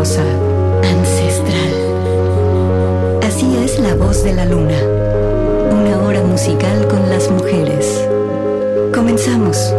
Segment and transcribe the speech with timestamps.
[0.00, 1.72] ancestral.
[3.22, 4.78] Así es la voz de la luna.
[5.70, 8.08] Una hora musical con las mujeres.
[8.94, 9.74] Comenzamos.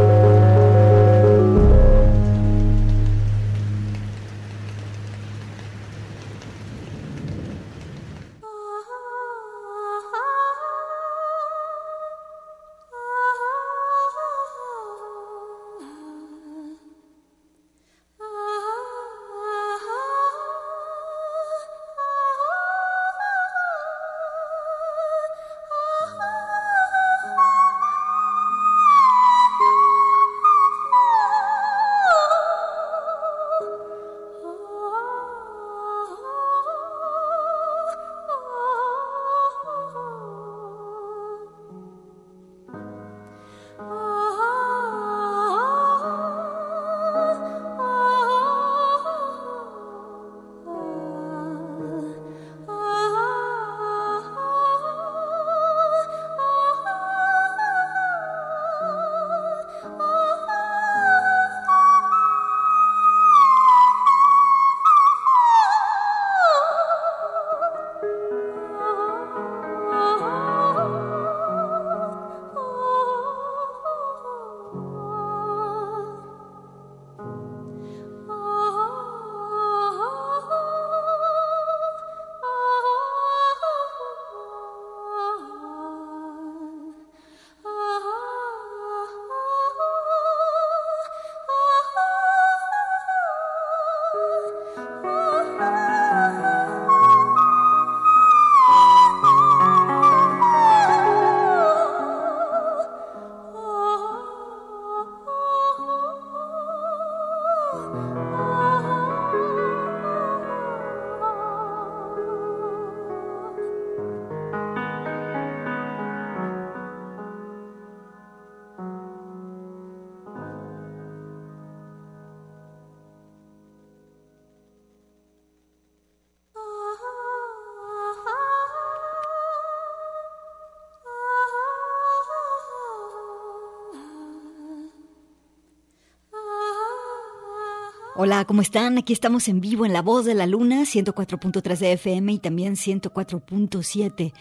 [138.23, 138.99] Hola, ¿cómo están?
[138.99, 142.75] Aquí estamos en vivo en La Voz de la Luna, 104.3 de FM y también
[142.75, 144.31] 104.7.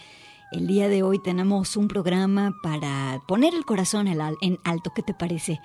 [0.51, 4.91] El día de hoy tenemos un programa para poner el corazón en alto.
[4.95, 5.59] ¿Qué te parece?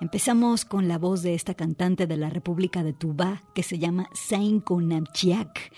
[0.00, 4.10] Empezamos con la voz de esta cantante de la República de Tubá que se llama
[4.14, 5.72] Sainko Namchiak.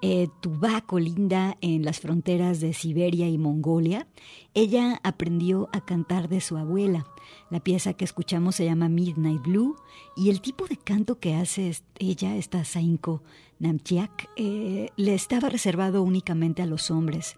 [0.00, 4.06] Eh, Tubá colinda en las fronteras de Siberia y Mongolia.
[4.54, 7.04] Ella aprendió a cantar de su abuela.
[7.50, 9.76] La pieza que escuchamos se llama Midnight Blue
[10.16, 13.22] y el tipo de canto que hace ella, esta Sainko
[13.60, 17.36] Namchiak, eh, le estaba reservado únicamente a los hombres,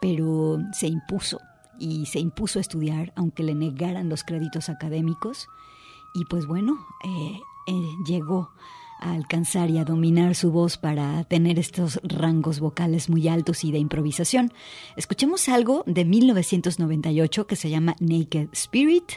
[0.00, 1.38] pero se impuso
[1.78, 5.48] y se impuso a estudiar aunque le negaran los créditos académicos.
[6.14, 7.40] Y pues bueno, eh,
[8.06, 8.50] llegó
[9.00, 13.72] a alcanzar y a dominar su voz para tener estos rangos vocales muy altos y
[13.72, 14.52] de improvisación.
[14.96, 19.12] Escuchemos algo de 1998 que se llama Naked Spirit.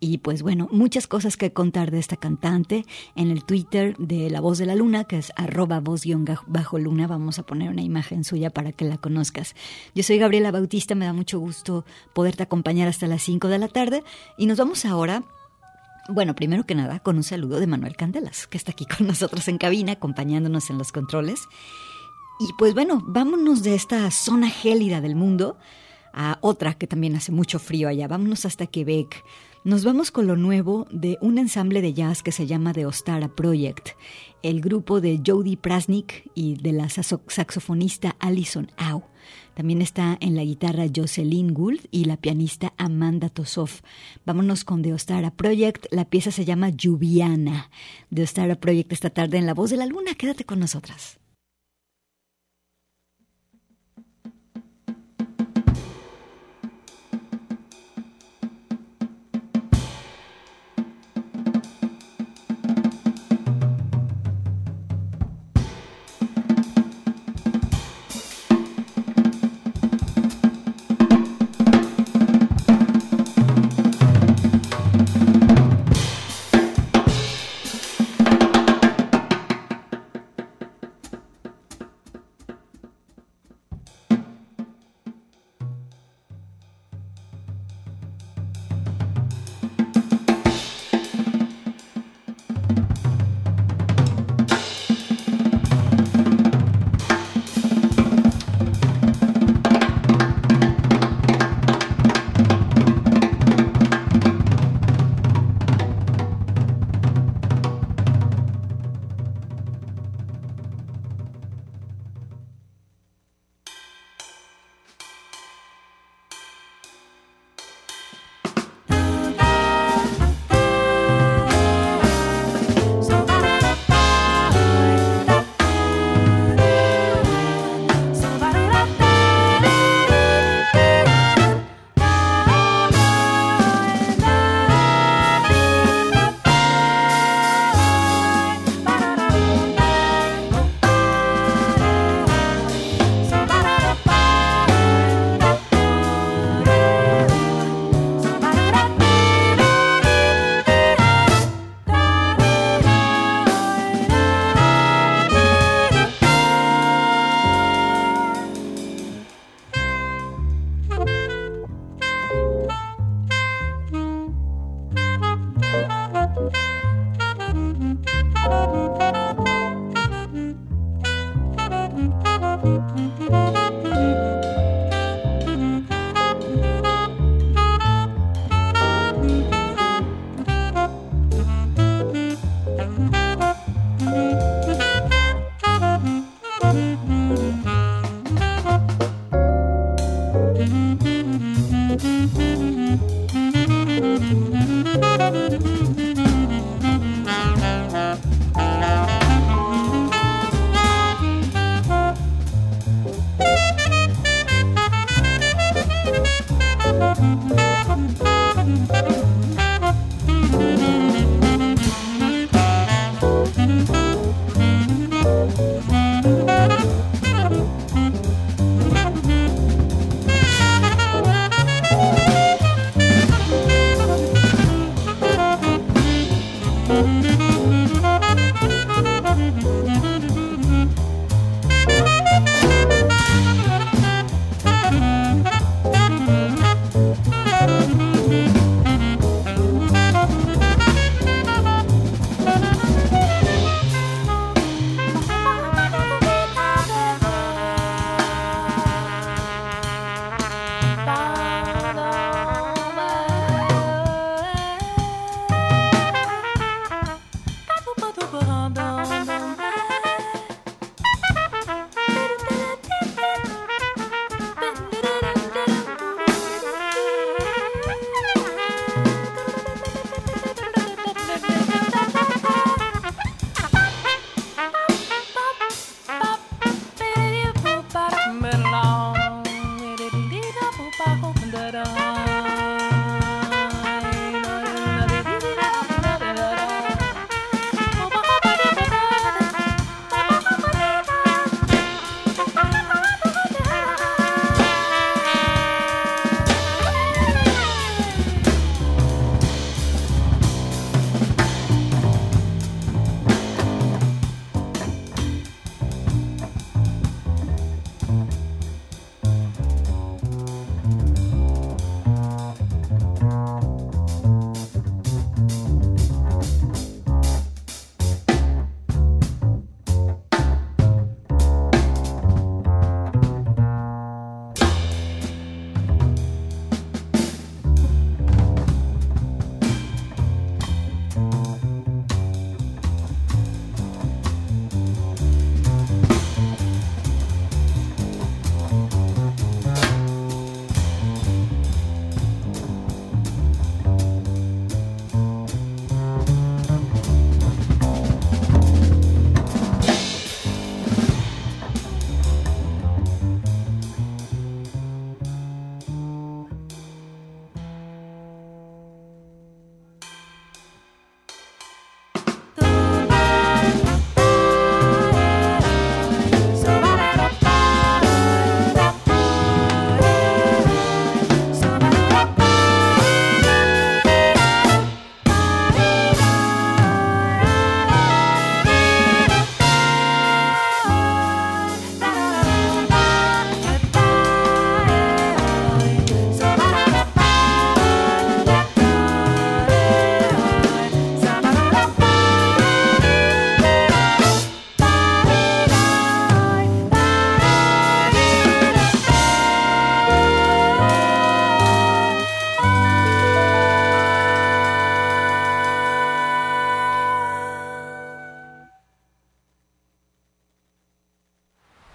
[0.00, 2.84] Y pues bueno, muchas cosas que contar de esta cantante.
[3.16, 7.38] En el Twitter de La Voz de la Luna, que es arroba voz-bajo luna, vamos
[7.38, 9.54] a poner una imagen suya para que la conozcas.
[9.94, 13.68] Yo soy Gabriela Bautista, me da mucho gusto poderte acompañar hasta las 5 de la
[13.68, 14.04] tarde.
[14.36, 15.24] Y nos vamos ahora
[16.08, 19.48] bueno, primero que nada, con un saludo de Manuel Candelas, que está aquí con nosotros
[19.48, 21.48] en cabina, acompañándonos en los controles.
[22.40, 25.56] Y pues bueno, vámonos de esta zona gélida del mundo
[26.12, 28.08] a otra que también hace mucho frío allá.
[28.08, 29.24] Vámonos hasta Quebec.
[29.64, 33.28] Nos vamos con lo nuevo de un ensamble de jazz que se llama The Ostara
[33.28, 33.90] Project,
[34.42, 39.04] el grupo de Jody Prasnik y de la saxofonista Alison Au.
[39.54, 43.70] También está en la guitarra Jocelyn Gould y la pianista Amanda Tosov.
[44.26, 45.86] Vámonos con The Ostara Project.
[45.90, 47.70] La pieza se llama Lluviana.
[48.12, 50.14] The Ostara Project esta tarde en La Voz de la Luna.
[50.14, 51.18] Quédate con nosotras.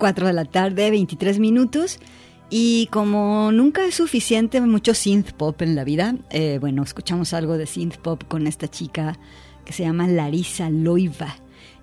[0.00, 2.00] 4 de la tarde, 23 minutos.
[2.48, 7.56] Y como nunca es suficiente mucho synth pop en la vida, eh, bueno, escuchamos algo
[7.56, 9.20] de synth pop con esta chica
[9.64, 11.36] que se llama Larisa Loiva.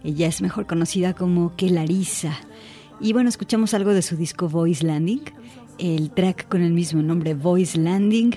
[0.04, 2.38] Ella es mejor conocida como que Larisa.
[3.00, 5.22] Y bueno, escuchamos algo de su disco Voice Landing,
[5.78, 8.36] el track con el mismo nombre Voice Landing.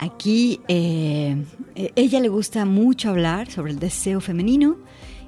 [0.00, 1.36] Aquí eh,
[1.76, 4.76] eh, ella le gusta mucho hablar sobre el deseo femenino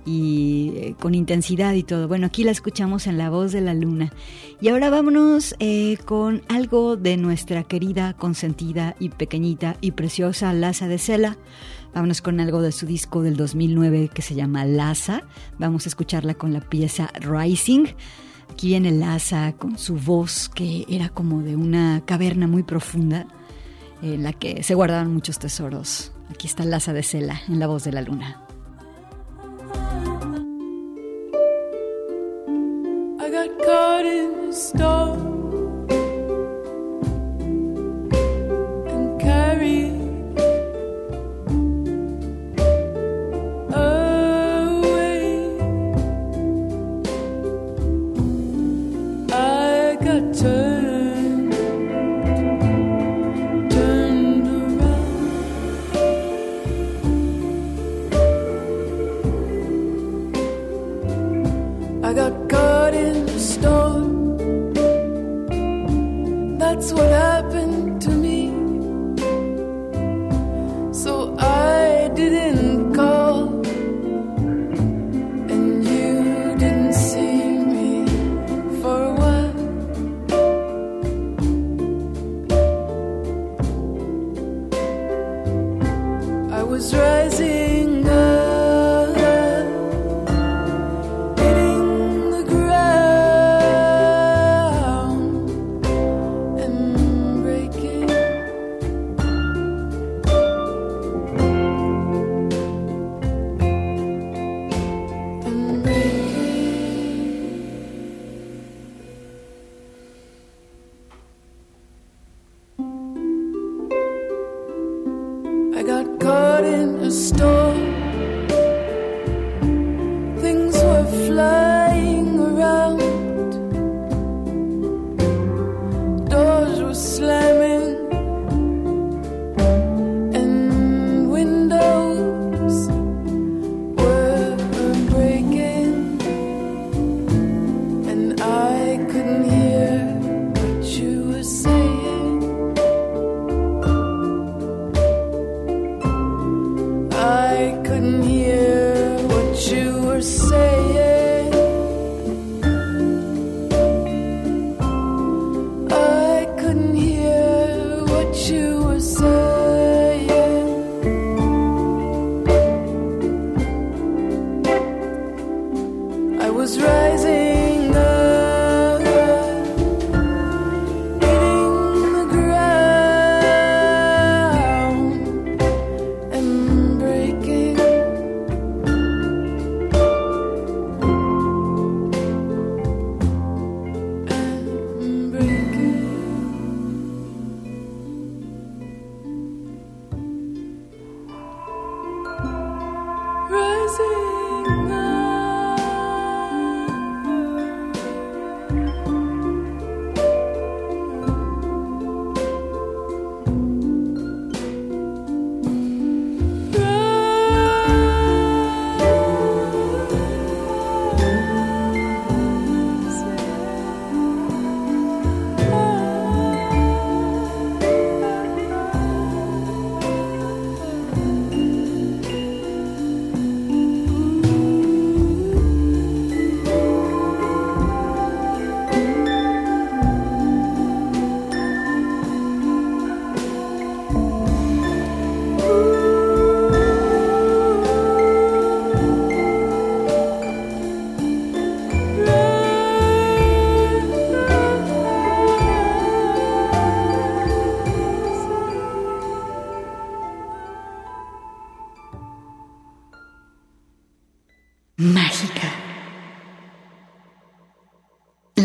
[0.04, 2.09] y eh, con intensidad y todo.
[2.09, 4.12] Bueno, aquí la escuchamos en La Voz de la Luna.
[4.61, 10.88] Y ahora vámonos eh, con algo de nuestra querida, consentida y pequeñita y preciosa Laza
[10.88, 11.37] de Cela.
[11.94, 15.23] Vámonos con algo de su disco del 2009 que se llama Laza.
[15.59, 17.87] Vamos a escucharla con la pieza Rising.
[18.50, 23.26] Aquí viene Laza con su voz que era como de una caverna muy profunda
[24.02, 26.12] en la que se guardaban muchos tesoros.
[26.30, 28.42] Aquí está Laza de Cela en La Voz de la Luna.
[34.52, 35.32] stone.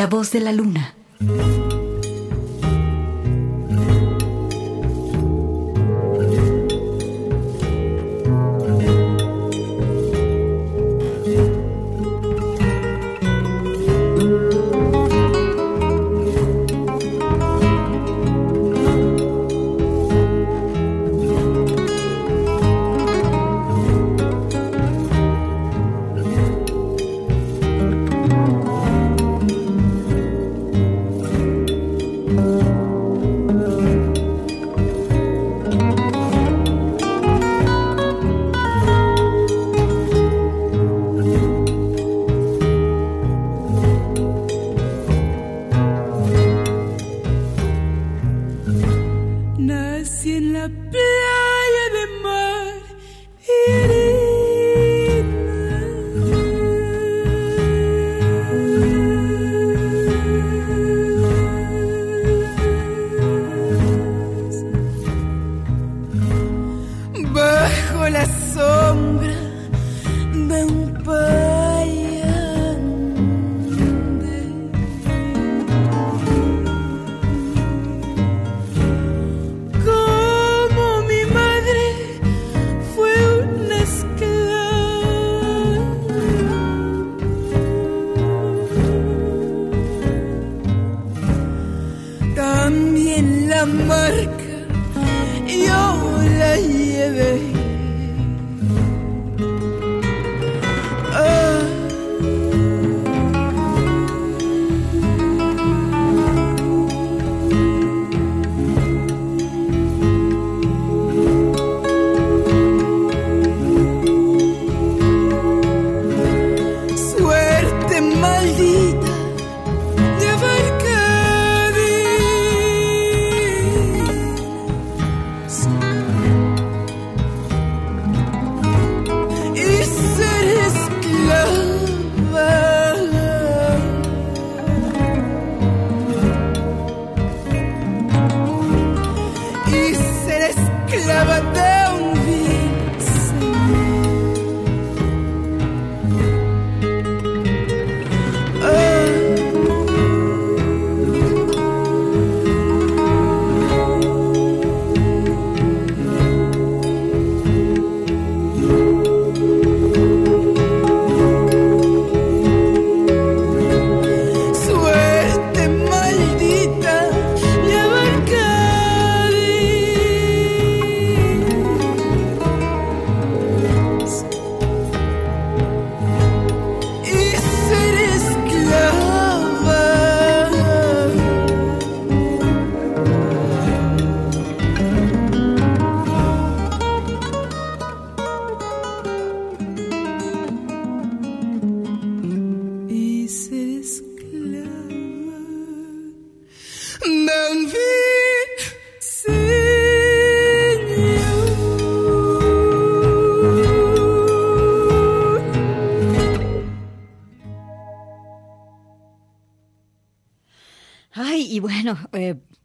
[0.05, 0.93] Voz de la luna.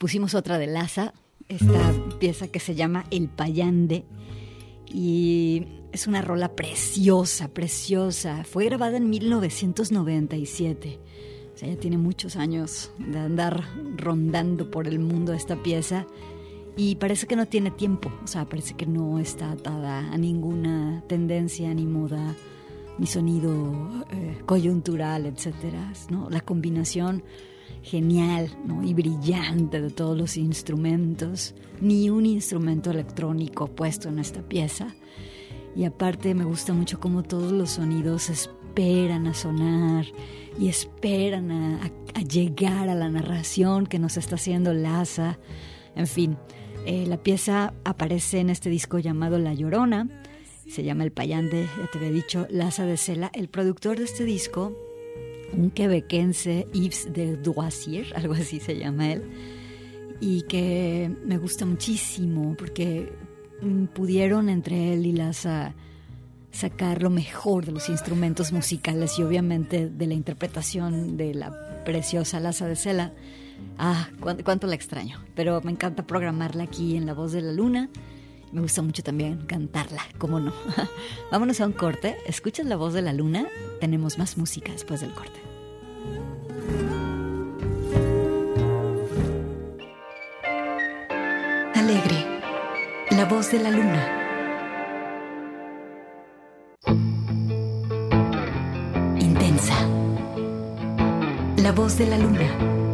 [0.03, 1.15] Pusimos otra de Laza,
[1.49, 4.05] esta pieza que se llama El Payande.
[4.93, 8.43] Y es una rola preciosa, preciosa.
[8.43, 10.99] Fue grabada en 1997.
[11.55, 13.63] O sea, ya tiene muchos años de andar
[13.97, 16.05] rondando por el mundo esta pieza.
[16.77, 18.11] Y parece que no tiene tiempo.
[18.25, 22.35] O sea, parece que no está atada a ninguna tendencia ni moda
[22.99, 26.29] ni sonido eh, coyuntural, etcétera, ¿no?
[26.29, 27.23] La combinación
[27.83, 28.83] genial ¿no?
[28.83, 34.95] y brillante de todos los instrumentos, ni un instrumento electrónico puesto en esta pieza.
[35.75, 40.07] Y aparte me gusta mucho cómo todos los sonidos esperan a sonar
[40.59, 41.91] y esperan a,
[42.29, 45.39] llegar a la narración que nos está haciendo Laza.
[45.97, 46.37] En fin,
[46.87, 50.09] eh, la pieza aparece en este disco llamado La Llorona
[50.73, 53.31] se llama El Payande, ya te había dicho, Laza de Cela.
[53.35, 54.77] El productor de este disco,
[55.57, 59.23] un quebequense, Yves de Doisier, algo así se llama él,
[60.21, 63.13] y que me gusta muchísimo porque
[63.95, 65.75] pudieron entre él y Laza
[66.51, 72.41] sacar lo mejor de los instrumentos musicales y obviamente de la interpretación de la preciosa
[72.41, 73.13] Laza de Cela.
[73.79, 77.89] Ah, cuánto la extraño, pero me encanta programarla aquí en La Voz de la Luna
[78.53, 80.53] me gusta mucho también cantarla, cómo no.
[81.31, 82.19] Vámonos a un corte.
[82.27, 83.47] ¿Escuchas la voz de la luna?
[83.81, 85.41] Tenemos más música después del corte.
[91.75, 92.41] Alegre,
[93.11, 94.19] la voz de la luna.
[99.19, 99.75] Intensa,
[101.57, 102.92] la voz de la luna.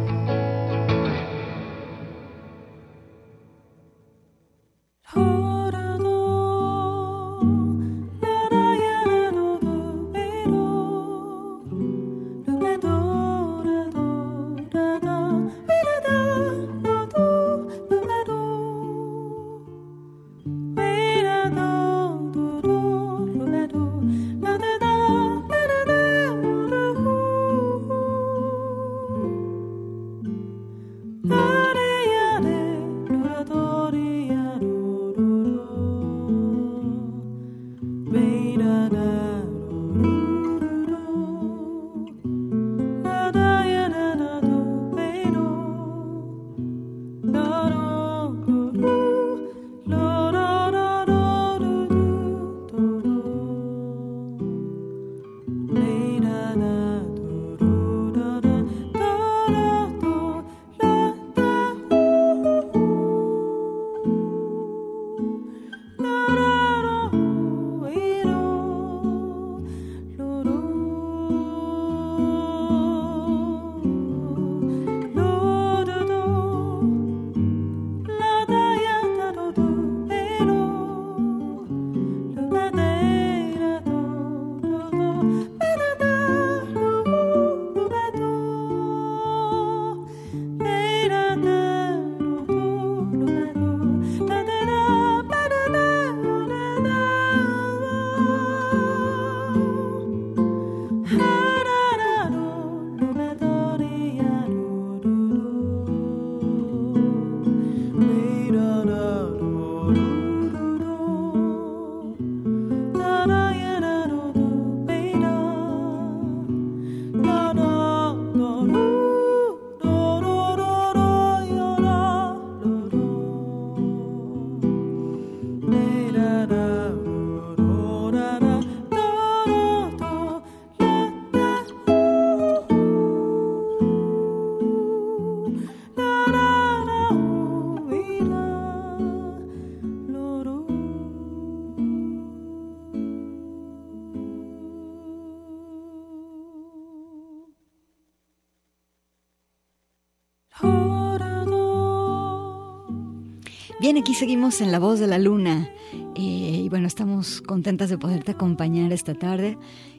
[154.13, 155.69] Seguimos en La Voz de la Luna.
[156.15, 159.57] Eh, y bueno, estamos contentas de poderte acompañar esta tarde.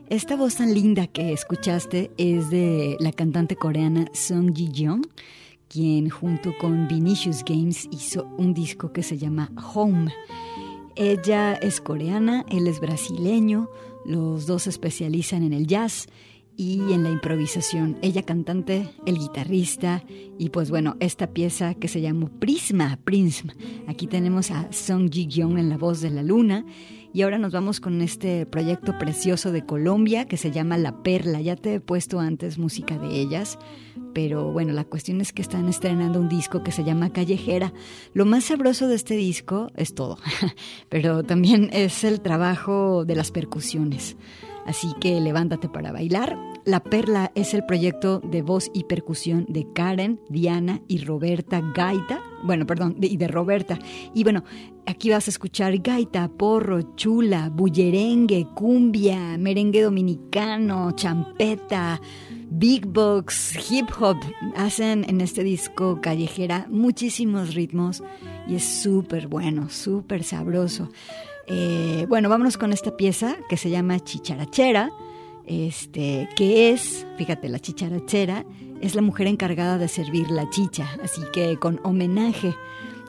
[0.08, 5.02] Esta voz tan linda que escuchaste es de la cantante coreana Song Ji-jeon,
[5.68, 10.12] quien junto con Vinicius Games hizo un disco que se llama Home.
[10.96, 13.68] Ella es coreana, él es brasileño,
[14.04, 16.08] los dos se especializan en el jazz
[16.60, 17.96] y en la improvisación.
[18.02, 20.04] Ella cantante, el guitarrista
[20.38, 23.54] y pues bueno, esta pieza que se llamó Prisma, Prisma.
[23.86, 26.66] Aquí tenemos a Song Ji-kyung en la voz de la luna
[27.14, 31.40] y ahora nos vamos con este proyecto precioso de Colombia que se llama La Perla.
[31.40, 33.58] Ya te he puesto antes música de ellas,
[34.12, 37.72] pero bueno, la cuestión es que están estrenando un disco que se llama Callejera.
[38.12, 40.18] Lo más sabroso de este disco es todo,
[40.90, 44.18] pero también es el trabajo de las percusiones.
[44.66, 46.49] Así que levántate para bailar.
[46.64, 52.20] La Perla es el proyecto de voz y percusión de Karen, Diana y Roberta Gaita.
[52.42, 53.78] Bueno, perdón, y de Roberta.
[54.14, 54.44] Y bueno,
[54.86, 62.00] aquí vas a escuchar gaita, porro, chula, bullerengue, cumbia, merengue dominicano, champeta,
[62.50, 64.16] big box, hip hop.
[64.54, 68.02] Hacen en este disco callejera muchísimos ritmos
[68.46, 70.90] y es súper bueno, súper sabroso.
[71.46, 74.90] Eh, bueno, vámonos con esta pieza que se llama Chicharachera,
[75.50, 78.46] este, que es, fíjate, la chicharachera
[78.80, 82.54] es la mujer encargada de servir la chicha, así que con homenaje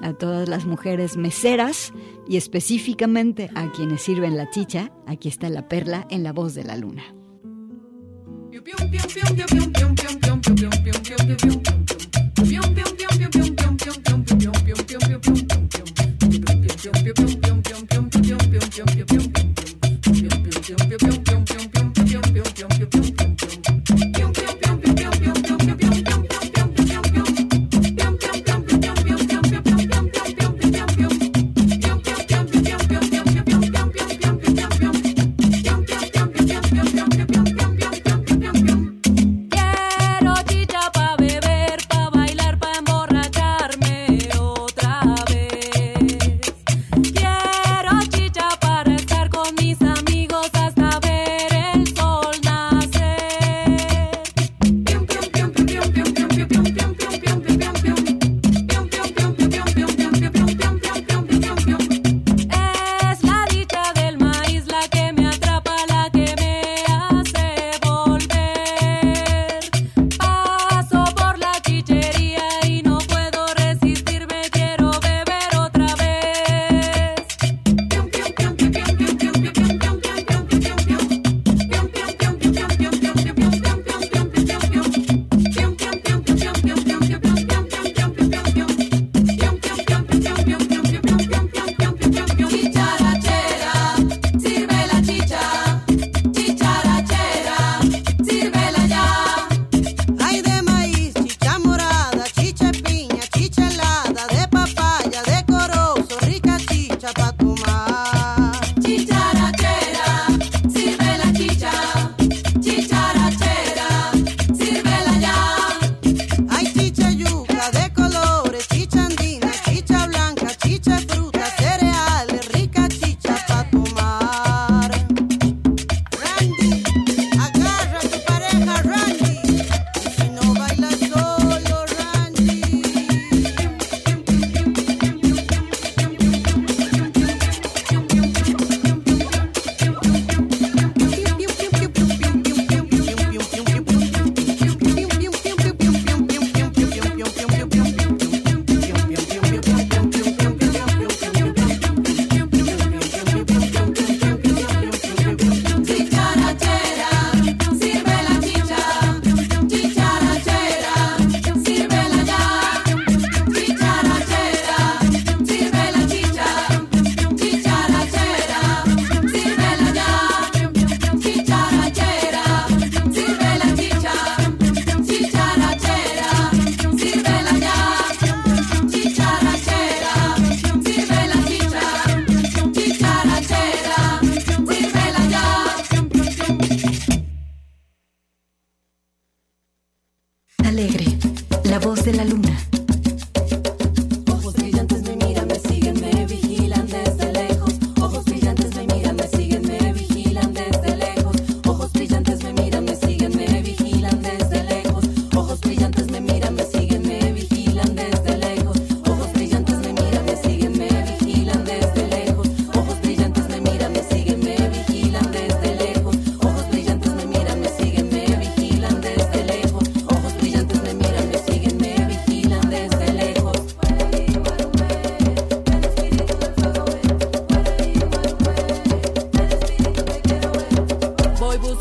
[0.02, 1.94] a todas las mujeres meseras
[2.28, 6.64] y específicamente a quienes sirven la chicha, aquí está la perla en la voz de
[6.64, 7.04] la luna.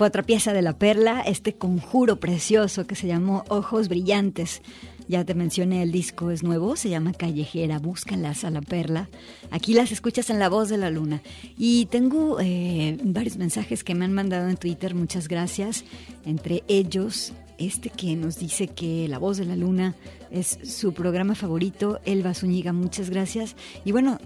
[0.00, 4.62] Fue otra pieza de la perla, este conjuro precioso que se llamó Ojos Brillantes.
[5.08, 9.10] Ya te mencioné, el disco es nuevo, se llama Callejera, búscalas a la perla.
[9.50, 11.20] Aquí las escuchas en La Voz de la Luna.
[11.58, 15.84] Y tengo eh, varios mensajes que me han mandado en Twitter, muchas gracias.
[16.24, 19.96] Entre ellos, este que nos dice que La Voz de la Luna
[20.30, 23.54] es su programa favorito, Elba Zúñiga, muchas gracias.
[23.84, 24.18] Y bueno,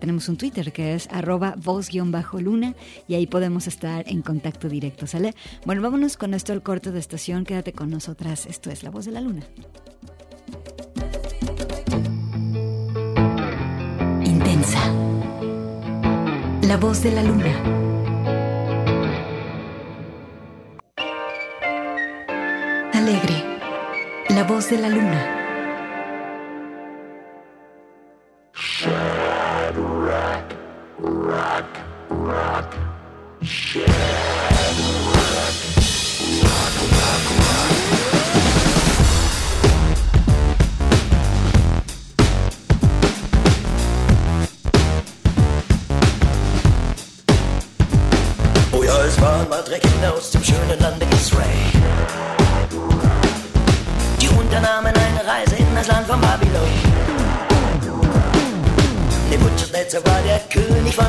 [0.00, 2.74] tenemos un Twitter que es arroba voz-luna
[3.08, 5.34] y ahí podemos estar en contacto directo, ¿sale?
[5.64, 9.06] Bueno, vámonos con esto al corte de estación, quédate con nosotras, esto es La Voz
[9.06, 9.42] de la Luna.
[16.72, 17.52] La voz de la luna.
[22.94, 23.58] Alegre.
[24.30, 25.42] La voz de la luna.
[31.02, 31.66] rock,
[32.10, 32.91] rock.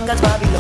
[0.06, 0.53] Mangas Baby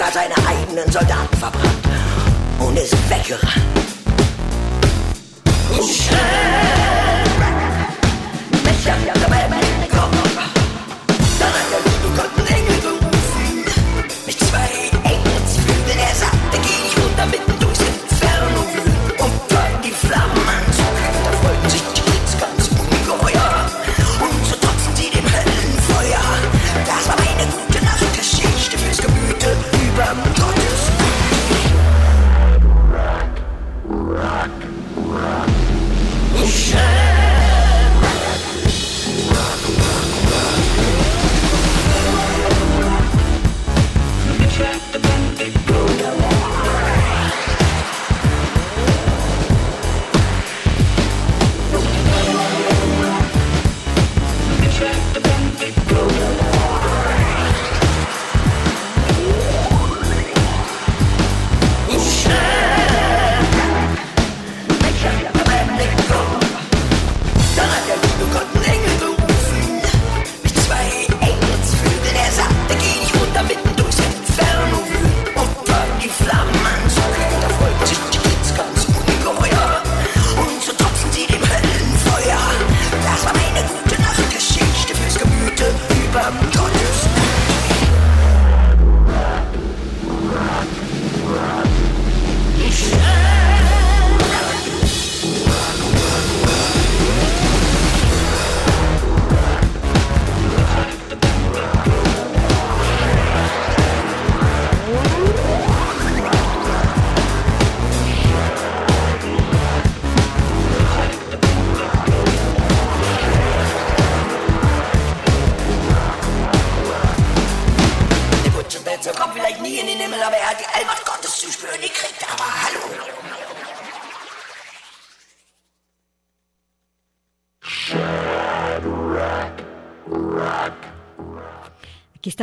[0.00, 1.86] sogar seine eigenen Soldaten verbrannt.
[2.58, 3.60] Und ist weggerannt.
[5.78, 6.20] Oh, schnell,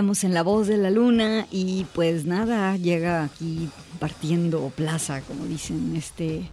[0.07, 5.95] en La Voz de la Luna y pues nada, llega aquí partiendo plaza, como dicen,
[5.97, 6.49] este,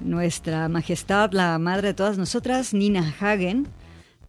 [0.00, 3.68] nuestra majestad, la madre de todas nosotras, Nina Hagen,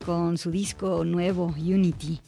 [0.05, 2.22] con su disco nuevo, Unity.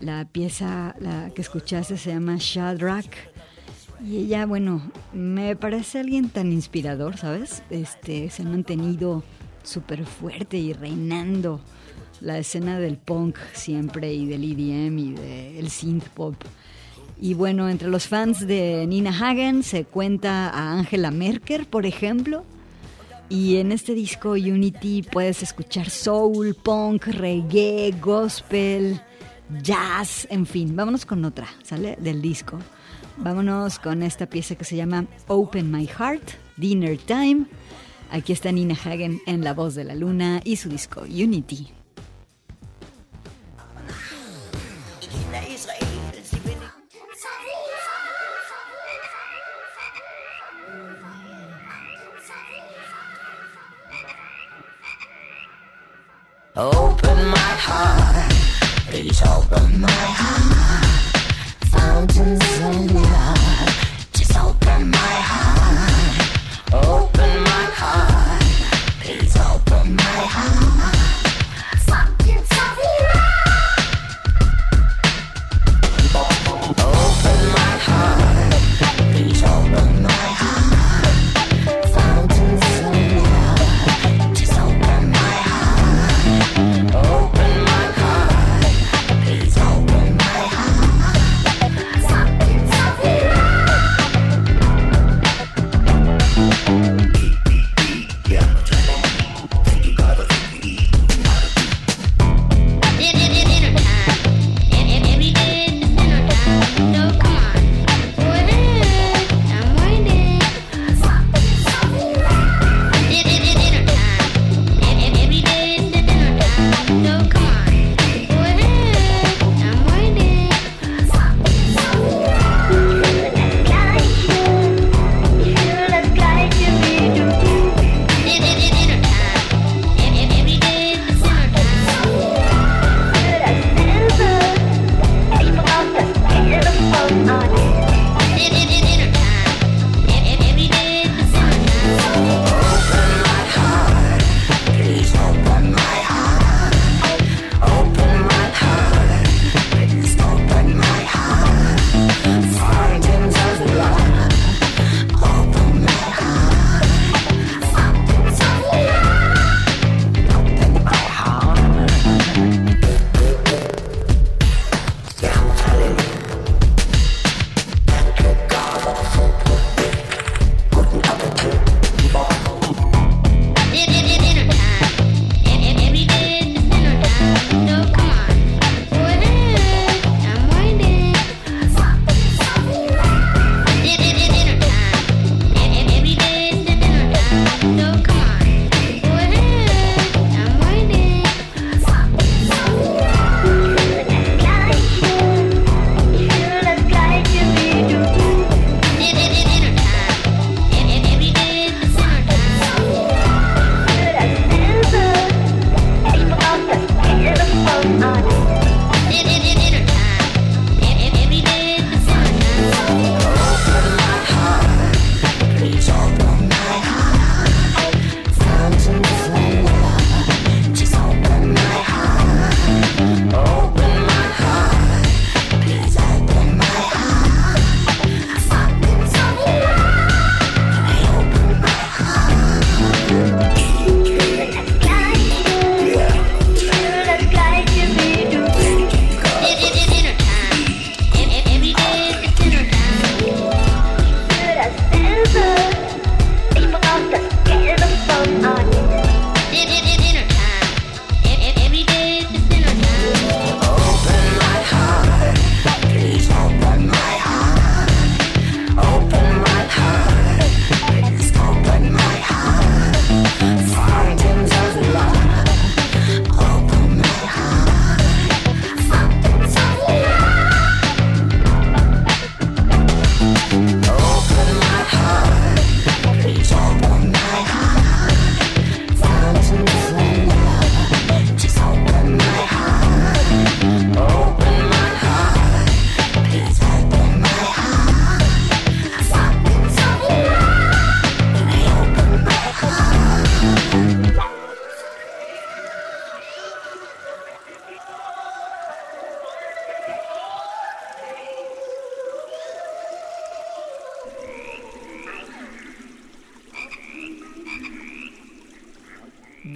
[0.00, 3.12] La pieza la que escuchaste se llama Shadrach.
[4.04, 7.64] Y ella, bueno, me parece alguien tan inspirador, ¿sabes?
[7.70, 9.24] Este, se ha mantenido
[9.64, 11.60] súper fuerte y reinando
[12.20, 16.34] la escena del punk siempre y del EDM y del synth pop.
[17.20, 22.44] Y bueno, entre los fans de Nina Hagen se cuenta a Angela Merker, por ejemplo.
[23.28, 29.00] Y en este disco Unity puedes escuchar soul, punk, reggae, gospel,
[29.62, 30.74] jazz, en fin.
[30.74, 31.98] Vámonos con otra, ¿sale?
[32.00, 32.58] Del disco.
[33.16, 37.46] Vámonos con esta pieza que se llama Open My Heart, Dinner Time.
[38.10, 41.77] Aquí está Nina Hagen en La Voz de la Luna y su disco Unity.
[56.60, 58.32] Open my heart,
[58.88, 60.86] please open my heart.
[61.70, 63.07] Fountains of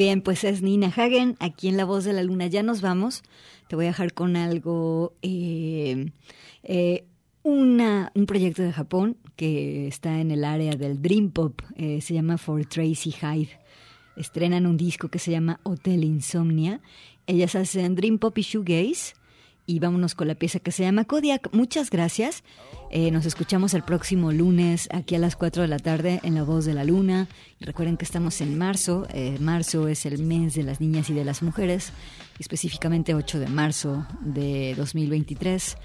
[0.03, 2.49] Bien, pues es Nina Hagen, aquí en La Voz de la Luna.
[2.49, 3.23] Ya nos vamos.
[3.69, 6.11] Te voy a dejar con algo, eh,
[6.65, 7.05] eh,
[7.45, 11.63] una, un proyecto de Japón que está en el área del Dream Pop.
[11.77, 13.61] eh, se llama For Tracy Hyde.
[14.17, 16.81] Estrenan un disco que se llama Hotel Insomnia.
[17.29, 19.15] Ellas hacen Dream Pop y Shoegaze.
[19.67, 21.55] Y vámonos con la pieza que se llama Kodiak.
[21.55, 22.43] Muchas gracias.
[22.95, 26.43] Eh, nos escuchamos el próximo lunes aquí a las 4 de la tarde en La
[26.43, 27.27] Voz de la Luna.
[27.59, 29.07] Recuerden que estamos en marzo.
[29.15, 31.91] Eh, marzo es el mes de las niñas y de las mujeres.
[32.39, 35.79] Específicamente 8 de marzo de 2023.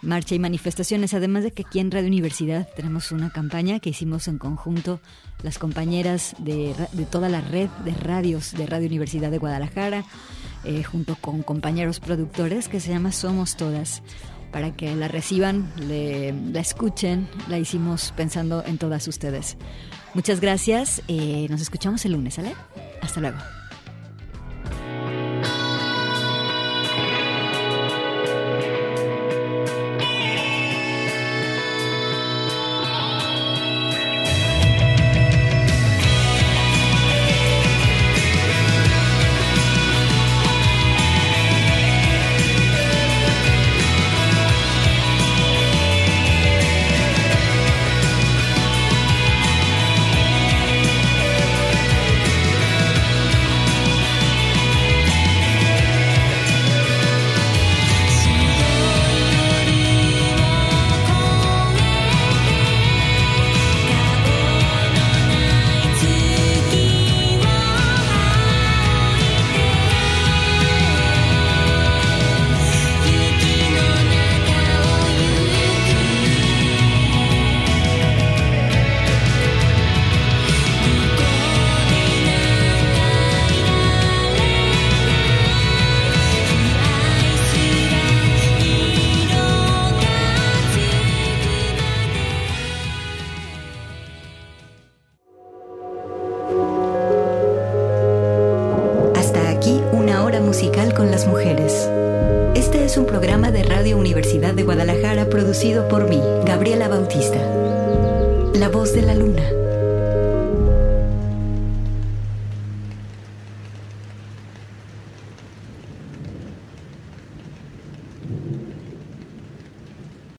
[0.00, 4.26] Marcha y manifestaciones, además de que aquí en Radio Universidad tenemos una campaña que hicimos
[4.28, 5.00] en conjunto
[5.42, 10.04] las compañeras de, ra- de toda la red de radios de Radio Universidad de Guadalajara,
[10.64, 14.02] eh, junto con compañeros productores que se llama Somos Todas,
[14.54, 19.56] para que la reciban, la escuchen, la hicimos pensando en todas ustedes.
[20.14, 22.54] Muchas gracias, eh, nos escuchamos el lunes, ¿sale?
[23.02, 23.38] Hasta luego.